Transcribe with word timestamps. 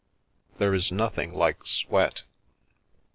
There 0.57 0.73
is 0.73 0.91
nothing 0.91 1.31
like 1.31 1.67
sweat. 1.67 2.23